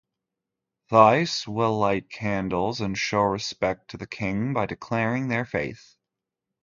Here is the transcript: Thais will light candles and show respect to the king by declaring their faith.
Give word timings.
Thais 0.89 1.47
will 1.47 1.77
light 1.77 2.09
candles 2.09 2.81
and 2.81 2.97
show 2.97 3.21
respect 3.21 3.91
to 3.91 3.97
the 3.97 4.07
king 4.07 4.51
by 4.51 4.65
declaring 4.65 5.27
their 5.27 5.45
faith. 5.45 5.95